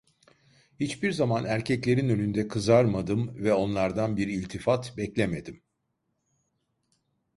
Hiçbir 0.79 1.11
zaman 1.11 1.45
erkeklerin 1.45 2.09
önünde 2.09 2.47
kızarmadım 2.47 3.35
ve 3.43 3.53
onlardan 3.53 4.17
bir 4.17 4.27
iltifat 4.27 4.97
beklemedim. 4.97 5.63